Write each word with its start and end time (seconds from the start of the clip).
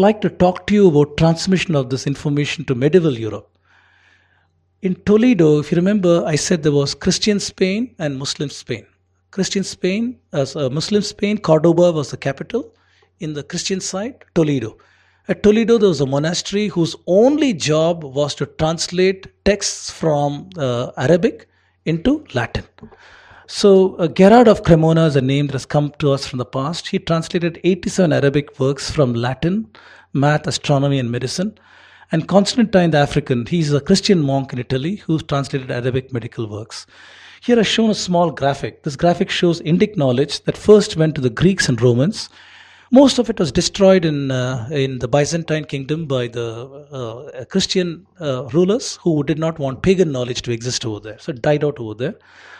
Like 0.00 0.22
to 0.22 0.30
talk 0.30 0.66
to 0.66 0.72
you 0.72 0.88
about 0.88 1.18
transmission 1.18 1.74
of 1.76 1.90
this 1.90 2.06
information 2.06 2.64
to 2.64 2.74
medieval 2.74 3.18
Europe. 3.18 3.50
In 4.80 4.94
Toledo, 4.94 5.58
if 5.60 5.70
you 5.70 5.76
remember, 5.76 6.24
I 6.24 6.36
said 6.36 6.62
there 6.62 6.72
was 6.72 6.94
Christian 6.94 7.38
Spain 7.38 7.94
and 7.98 8.18
Muslim 8.18 8.48
Spain. 8.48 8.86
Christian 9.30 9.62
Spain, 9.62 10.18
as 10.32 10.56
uh, 10.56 10.70
Muslim 10.70 11.02
Spain, 11.02 11.36
Cordoba 11.36 11.92
was 11.92 12.10
the 12.10 12.16
capital. 12.16 12.72
In 13.18 13.34
the 13.34 13.42
Christian 13.42 13.78
side, 13.78 14.24
Toledo. 14.34 14.78
At 15.28 15.42
Toledo, 15.42 15.76
there 15.76 15.90
was 15.90 16.00
a 16.00 16.06
monastery 16.06 16.68
whose 16.68 16.96
only 17.06 17.52
job 17.52 18.02
was 18.02 18.34
to 18.36 18.46
translate 18.46 19.26
texts 19.44 19.90
from 19.90 20.48
uh, 20.56 20.92
Arabic 20.96 21.46
into 21.84 22.24
Latin. 22.32 22.64
So, 23.52 23.96
uh, 23.96 24.06
Gerard 24.06 24.46
of 24.46 24.62
Cremona 24.62 25.06
is 25.06 25.16
a 25.16 25.20
name 25.20 25.48
that 25.48 25.54
has 25.54 25.66
come 25.66 25.92
to 25.98 26.12
us 26.12 26.24
from 26.24 26.38
the 26.38 26.44
past. 26.44 26.86
He 26.86 27.00
translated 27.00 27.58
87 27.64 28.12
Arabic 28.12 28.60
works 28.60 28.92
from 28.92 29.12
Latin, 29.12 29.66
math, 30.12 30.46
astronomy, 30.46 31.00
and 31.00 31.10
medicine. 31.10 31.58
And 32.12 32.28
Constantine 32.28 32.92
the 32.92 32.98
African, 32.98 33.44
he's 33.46 33.72
a 33.72 33.80
Christian 33.80 34.22
monk 34.22 34.52
in 34.52 34.60
Italy 34.60 34.96
who 34.96 35.18
translated 35.18 35.68
Arabic 35.68 36.12
medical 36.12 36.48
works. 36.48 36.86
Here 37.42 37.58
I've 37.58 37.66
shown 37.66 37.90
a 37.90 37.94
small 37.96 38.30
graphic. 38.30 38.84
This 38.84 38.94
graphic 38.94 39.30
shows 39.30 39.60
Indic 39.62 39.96
knowledge 39.96 40.44
that 40.44 40.56
first 40.56 40.96
went 40.96 41.16
to 41.16 41.20
the 41.20 41.28
Greeks 41.28 41.68
and 41.68 41.82
Romans. 41.82 42.30
Most 42.92 43.20
of 43.20 43.30
it 43.30 43.38
was 43.38 43.52
destroyed 43.52 44.04
in, 44.04 44.32
uh, 44.32 44.68
in 44.72 44.98
the 44.98 45.06
Byzantine 45.06 45.64
kingdom 45.64 46.06
by 46.06 46.26
the 46.26 46.66
uh, 46.90 47.44
Christian 47.44 48.04
uh, 48.20 48.48
rulers 48.52 48.96
who 48.96 49.22
did 49.22 49.38
not 49.38 49.60
want 49.60 49.82
pagan 49.82 50.10
knowledge 50.10 50.42
to 50.42 50.50
exist 50.50 50.84
over 50.84 50.98
there. 50.98 51.16
So 51.20 51.30
it 51.30 51.40
died 51.40 51.62
out 51.62 51.78
over 51.78 51.94
there. 51.94 52.16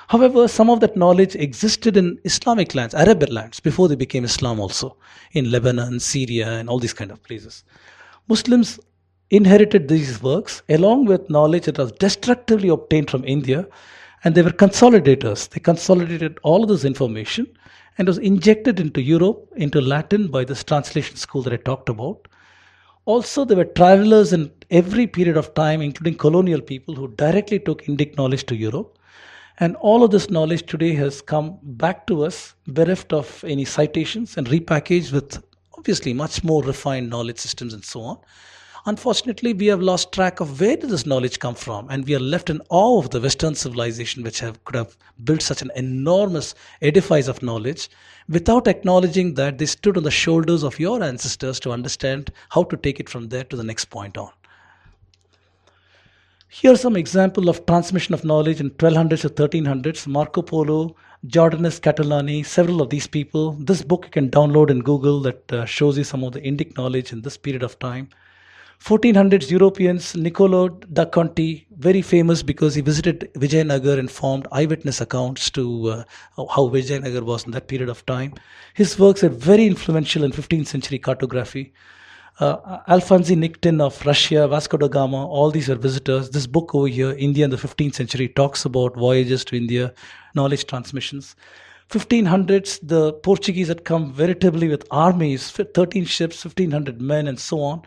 However, 0.07 0.47
some 0.47 0.71
of 0.71 0.79
that 0.81 0.97
knowledge 0.97 1.35
existed 1.35 1.97
in 1.97 2.21
Islamic 2.23 2.77
lands, 2.77 2.95
Arab 2.95 3.29
lands, 3.29 3.59
before 3.59 3.89
they 3.89 3.97
became 3.97 4.25
Islam 4.25 4.61
also, 4.61 4.97
in 5.33 5.51
Lebanon, 5.51 5.99
Syria, 5.99 6.49
and 6.49 6.71
all 6.71 6.79
these 6.79 6.95
kind 6.95 7.11
of 7.11 7.21
places. 7.25 7.65
Muslims 8.29 8.79
inherited 9.31 9.89
these 9.89 10.23
works 10.23 10.63
along 10.69 11.07
with 11.07 11.29
knowledge 11.29 11.65
that 11.65 11.79
was 11.79 11.91
destructively 11.93 12.69
obtained 12.69 13.11
from 13.11 13.25
India, 13.25 13.67
and 14.23 14.37
they 14.37 14.43
were 14.43 14.51
consolidators. 14.51 15.49
They 15.49 15.59
consolidated 15.59 16.39
all 16.45 16.63
of 16.63 16.69
this 16.69 16.85
information 16.85 17.49
and 18.01 18.09
was 18.09 18.17
injected 18.17 18.81
into 18.81 19.03
Europe, 19.03 19.47
into 19.57 19.79
Latin 19.79 20.29
by 20.29 20.43
this 20.43 20.65
translation 20.65 21.17
school 21.17 21.43
that 21.43 21.53
I 21.53 21.59
talked 21.59 21.91
about. 21.91 22.29
Also, 23.05 23.45
there 23.45 23.59
were 23.59 23.67
travelers 23.67 24.33
in 24.33 24.51
every 24.71 25.07
period 25.07 25.37
of 25.37 25.53
time, 25.53 25.83
including 25.83 26.15
colonial 26.17 26.63
people, 26.63 26.95
who 26.95 27.09
directly 27.09 27.59
took 27.59 27.83
Indic 27.83 28.17
knowledge 28.17 28.47
to 28.47 28.57
Europe. 28.57 28.99
And 29.59 29.77
all 29.77 30.03
of 30.03 30.13
this 30.13 30.31
knowledge 30.31 30.65
today 30.65 30.95
has 30.95 31.21
come 31.21 31.59
back 31.63 32.07
to 32.07 32.25
us, 32.25 32.55
bereft 32.69 33.13
of 33.13 33.45
any 33.47 33.67
citations 33.67 34.39
and 34.39 34.47
repackaged 34.47 35.13
with 35.13 35.45
obviously 35.77 36.15
much 36.15 36.43
more 36.43 36.63
refined 36.63 37.11
knowledge 37.11 37.39
systems 37.39 37.75
and 37.75 37.85
so 37.85 38.01
on. 38.01 38.19
Unfortunately, 38.87 39.53
we 39.53 39.67
have 39.67 39.83
lost 39.83 40.13
track 40.13 40.41
of 40.41 40.59
where 40.59 40.77
did 40.77 40.89
this 40.89 41.05
knowledge 41.05 41.39
come 41.39 41.55
from, 41.55 41.87
and 41.91 42.07
we 42.07 42.15
are 42.15 42.21
left 42.21 42.49
in 42.49 42.63
awe 42.71 42.99
of 42.99 43.11
the 43.11 43.21
Western 43.21 43.55
civilization, 43.55 44.23
which 44.23 44.41
have, 44.41 44.65
could 44.65 44.77
have 44.77 44.97
built 45.23 45.43
such 45.43 45.61
an 45.61 45.71
enormous 45.77 46.55
edifice 46.81 47.29
of 47.29 47.43
knowledge, 47.43 47.91
without 48.29 48.67
acknowledging 48.67 49.35
that 49.35 49.59
they 49.59 49.67
stood 49.67 49.99
on 49.99 50.03
the 50.03 50.11
shoulders 50.11 50.63
of 50.63 50.81
your 50.81 51.03
ancestors 51.03 51.61
to 51.61 51.73
understand 51.73 52.33
how 52.49 52.63
to 52.63 52.77
take 52.79 53.01
it 53.01 53.09
from 53.09 53.29
there 53.29 53.45
to 53.45 53.57
the 53.57 53.65
next 53.65 53.87
point 53.87 54.17
on. 54.17 54.31
Here 56.49 56.73
are 56.73 56.77
some 56.77 56.97
example 56.97 57.49
of 57.49 57.65
transmission 57.67 58.15
of 58.15 58.25
knowledge 58.25 58.61
in 58.61 58.71
1200s 58.71 59.21
to 59.21 59.29
1300s. 59.29 60.07
Marco 60.07 60.43
Polo, 60.43 60.97
Jordanus 61.27 61.79
Catalani, 61.81 62.45
several 62.45 62.83
of 62.83 62.91
these 62.91 63.07
people. 63.07 63.53
This 63.53 63.83
book 63.83 64.07
you 64.07 64.11
can 64.11 64.31
download 64.31 64.71
in 64.71 64.81
Google 64.81 65.21
that 65.21 65.53
uh, 65.53 65.65
shows 65.65 65.97
you 65.97 66.03
some 66.03 66.25
of 66.25 66.33
the 66.33 66.41
Indic 66.41 66.77
knowledge 66.77 67.13
in 67.13 67.23
this 67.23 67.37
period 67.37 67.63
of 67.63 67.79
time. 67.79 68.09
1400s 68.83 69.51
Europeans, 69.51 70.17
Niccolo 70.17 70.69
da 70.69 71.05
Conti, 71.05 71.67
very 71.77 72.01
famous 72.01 72.43
because 72.43 72.75
he 72.75 72.81
visited 72.81 73.31
Vijayanagar 73.35 73.99
and 73.99 74.11
formed 74.11 74.49
eyewitness 74.53 75.03
accounts 75.03 75.51
to 75.51 75.89
uh, 75.89 76.05
how 76.37 76.69
Vijayanagar 76.69 77.23
was 77.23 77.45
in 77.45 77.51
that 77.53 77.69
period 77.69 77.91
of 77.91 78.05
time. 78.07 78.33
His 78.75 78.99
works 78.99 79.23
are 79.23 79.29
very 79.29 79.67
influential 79.67 80.25
in 80.25 80.33
15th 80.33 80.69
century 80.69 80.99
cartography. 80.99 81.75
Uh, 82.39 82.79
Alphonse 82.89 83.29
Nikitin 83.29 83.83
of 83.83 84.05
Russia, 84.07 84.49
Vasco 84.49 84.79
da 84.79 84.89
Gama, 84.89 85.27
all 85.27 85.51
these 85.51 85.69
are 85.69 85.75
visitors. 85.75 86.31
This 86.31 86.47
book 86.47 86.75
over 86.75 86.89
here, 86.89 87.13
India 87.13 87.45
in 87.45 87.51
the 87.51 87.59
15th 87.59 87.97
century, 87.97 88.29
talks 88.29 88.65
about 88.65 88.97
voyages 88.97 89.45
to 89.45 89.57
India, 89.57 89.93
knowledge 90.35 90.65
transmissions. 90.65 91.37
1500s, 91.91 92.79
the 92.83 93.13
Portuguese 93.13 93.69
had 93.69 93.85
come 93.85 94.11
veritably 94.11 94.69
with 94.69 94.87
armies, 94.91 95.51
13 95.51 96.07
ships, 96.07 96.43
1500 96.43 96.99
men, 97.03 97.29
and 97.29 97.39
so 97.39 97.61
on. 97.61 97.83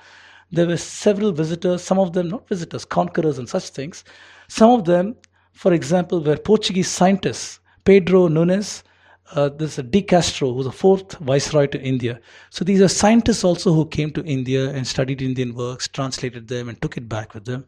There 0.54 0.68
were 0.68 0.78
several 0.78 1.32
visitors, 1.32 1.82
some 1.82 1.98
of 1.98 2.14
them 2.14 2.28
not 2.28 2.48
visitors, 2.48 2.86
conquerors 2.86 3.40
and 3.40 3.50
such 3.50 3.70
things. 3.70 4.04
Some 4.48 4.70
of 4.70 4.86
them, 4.86 5.16
for 5.52 5.74
example, 5.74 6.24
were 6.24 6.38
Portuguese 6.38 6.90
scientists. 6.90 7.60
Pedro 7.86 8.28
Nunes, 8.28 8.84
uh, 9.32 9.50
this 9.50 9.80
is 9.80 9.86
De 9.86 10.04
Castro, 10.04 10.50
who 10.50 10.58
was 10.58 10.68
the 10.68 10.72
fourth 10.72 11.18
viceroy 11.18 11.66
to 11.66 11.82
India. 11.82 12.20
So 12.52 12.64
these 12.64 12.82
are 12.84 12.88
scientists 12.88 13.44
also 13.44 13.74
who 13.74 13.88
came 13.88 14.12
to 14.12 14.24
India 14.26 14.70
and 14.70 14.86
studied 14.86 15.24
Indian 15.24 15.56
works, 15.56 15.88
translated 15.88 16.48
them, 16.50 16.70
and 16.70 16.80
took 16.80 16.98
it 16.98 17.10
back 17.10 17.34
with 17.34 17.46
them. 17.46 17.66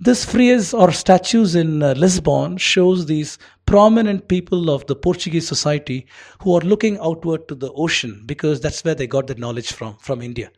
This 0.00 0.24
frieze 0.24 0.72
or 0.72 0.92
statues 0.92 1.54
in 1.54 1.82
uh, 1.82 1.92
Lisbon 1.92 2.56
shows 2.56 3.04
these 3.04 3.36
prominent 3.66 4.28
people 4.28 4.70
of 4.70 4.86
the 4.86 4.96
Portuguese 4.96 5.46
society 5.46 6.06
who 6.40 6.56
are 6.56 6.62
looking 6.62 6.96
outward 7.00 7.48
to 7.48 7.54
the 7.54 7.70
ocean 7.72 8.22
because 8.24 8.62
that's 8.62 8.82
where 8.82 8.94
they 8.94 9.06
got 9.06 9.26
their 9.26 9.36
knowledge 9.36 9.74
from, 9.74 9.98
from 9.98 10.22
India. 10.22 10.50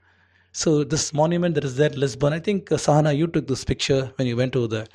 So 0.56 0.84
this 0.84 1.12
monument 1.12 1.55
that 1.56 1.65
is 1.65 1.77
there 1.77 1.91
in 1.93 2.00
Lisbon, 2.00 2.33
I 2.33 2.39
think 2.39 2.72
uh, 2.72 2.77
Sahana, 2.77 3.15
you 3.15 3.27
took 3.27 3.47
this 3.47 3.62
picture 3.62 4.11
when 4.17 4.27
you 4.27 4.39
went 4.39 4.56
over 4.56 4.69
there. 4.69 4.87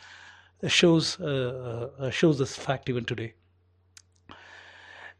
Shows 0.67 1.19
uh, 1.19 1.89
uh, 1.99 2.09
shows 2.09 2.39
this 2.39 2.55
fact 2.55 2.89
even 2.89 3.05
today. 3.05 3.35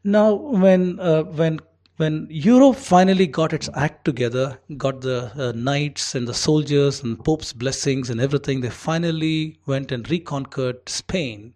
Now, 0.02 0.34
when 0.34 0.98
uh, 0.98 1.22
when 1.22 1.60
when 1.98 2.26
Europe 2.28 2.74
finally 2.74 3.28
got 3.28 3.52
its 3.52 3.68
act 3.76 4.04
together, 4.04 4.58
got 4.76 5.00
the 5.02 5.30
uh, 5.36 5.52
knights 5.52 6.16
and 6.16 6.26
the 6.26 6.34
soldiers 6.34 7.04
and 7.04 7.24
Pope's 7.24 7.52
blessings 7.52 8.10
and 8.10 8.20
everything, 8.20 8.62
they 8.62 8.70
finally 8.70 9.60
went 9.66 9.92
and 9.92 10.10
reconquered 10.10 10.88
Spain. 10.88 11.54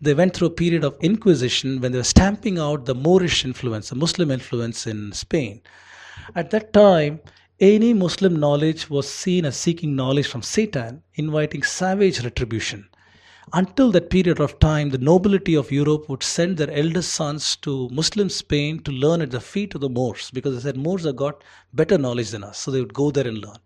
They 0.00 0.14
went 0.14 0.34
through 0.36 0.48
a 0.48 0.58
period 0.62 0.84
of 0.84 0.96
inquisition 1.00 1.80
when 1.80 1.90
they 1.90 1.98
were 1.98 2.14
stamping 2.16 2.60
out 2.60 2.84
the 2.86 2.94
Moorish 2.94 3.44
influence, 3.44 3.88
the 3.88 3.96
Muslim 3.96 4.30
influence 4.30 4.86
in 4.86 5.10
Spain. 5.10 5.60
At 6.36 6.50
that 6.50 6.72
time, 6.72 7.20
any 7.60 7.92
Muslim 7.92 8.40
knowledge 8.40 8.90
was 8.90 9.08
seen 9.08 9.44
as 9.44 9.56
seeking 9.56 9.94
knowledge 9.94 10.26
from 10.26 10.42
Satan, 10.42 11.02
inviting 11.14 11.62
savage 11.62 12.24
retribution. 12.24 12.88
Until 13.52 13.90
that 13.92 14.08
period 14.08 14.40
of 14.40 14.58
time, 14.58 14.90
the 14.90 14.98
nobility 14.98 15.54
of 15.54 15.70
Europe 15.70 16.08
would 16.08 16.22
send 16.22 16.56
their 16.56 16.70
eldest 16.70 17.12
sons 17.12 17.56
to 17.56 17.88
Muslim 17.90 18.28
Spain 18.28 18.82
to 18.84 18.92
learn 18.92 19.20
at 19.20 19.30
the 19.30 19.40
feet 19.40 19.74
of 19.74 19.80
the 19.80 19.88
Moors 19.88 20.30
because 20.32 20.54
they 20.54 20.62
said 20.62 20.76
Moors 20.76 21.04
have 21.04 21.16
got 21.16 21.42
better 21.72 21.98
knowledge 21.98 22.30
than 22.30 22.44
us, 22.44 22.58
so 22.58 22.70
they 22.70 22.80
would 22.80 22.94
go 22.94 23.10
there 23.10 23.26
and 23.26 23.38
learn. 23.38 23.58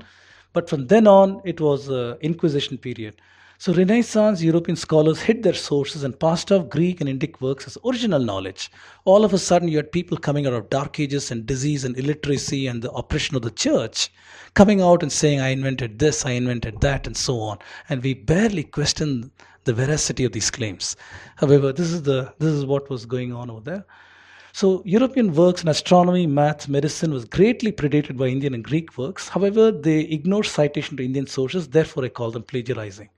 But 0.53 0.69
from 0.69 0.87
then 0.87 1.07
on, 1.07 1.41
it 1.45 1.61
was 1.61 1.89
an 1.89 2.17
Inquisition 2.21 2.79
period. 2.79 3.17
So 3.59 3.73
Renaissance 3.73 4.43
European 4.43 4.77
scholars 4.77 5.23
hid 5.23 5.43
their 5.43 5.55
sources 5.55 6.05
and 6.05 6.21
passed 6.21 6.53
off 6.53 6.69
Greek 6.69 7.01
and 7.01 7.09
Indic 7.09 7.41
works 7.41 7.67
as 7.67 7.79
original 7.87 8.21
knowledge. 8.21 8.71
All 9.07 9.25
of 9.25 9.33
a 9.33 9.39
sudden, 9.39 9.69
you 9.69 9.79
had 9.79 9.91
people 9.93 10.19
coming 10.19 10.47
out 10.47 10.53
of 10.53 10.69
dark 10.69 11.01
ages 11.01 11.31
and 11.31 11.47
disease 11.47 11.83
and 11.83 11.99
illiteracy 11.99 12.67
and 12.67 12.83
the 12.83 12.93
oppression 12.93 13.35
of 13.35 13.41
the 13.41 13.51
church 13.51 14.11
coming 14.53 14.83
out 14.83 15.03
and 15.03 15.11
saying, 15.11 15.41
I 15.41 15.49
invented 15.49 15.99
this, 15.99 16.27
I 16.27 16.33
invented 16.33 16.83
that, 16.83 17.07
and 17.07 17.17
so 17.17 17.41
on. 17.41 17.59
And 17.89 18.03
we 18.03 18.13
barely 18.13 18.63
question 18.63 19.31
the 19.65 19.73
veracity 19.73 20.25
of 20.25 20.33
these 20.33 20.51
claims. 20.51 20.95
However, 21.37 21.73
this 21.73 21.91
is, 21.91 22.03
the, 22.03 22.35
this 22.39 22.53
is 22.53 22.67
what 22.67 22.91
was 22.91 23.07
going 23.07 23.33
on 23.33 23.51
over 23.51 23.61
there. 23.61 23.87
So, 24.53 24.83
European 24.85 25.35
works 25.35 25.63
in 25.63 25.69
astronomy, 25.69 26.27
math, 26.27 26.69
medicine 26.69 27.13
was 27.13 27.25
greatly 27.25 27.73
predated 27.73 28.19
by 28.19 28.27
Indian 28.29 28.53
and 28.55 28.65
Greek 28.65 28.97
works. 28.99 29.29
However, 29.29 29.73
they 29.73 30.01
ignored 30.01 30.47
citation 30.47 30.97
to 30.99 31.05
Indian 31.05 31.27
sources, 31.27 31.69
therefore, 31.69 32.05
I 32.05 32.11
call 32.11 32.31
them 32.31 32.43
plagiarizing. 32.43 33.09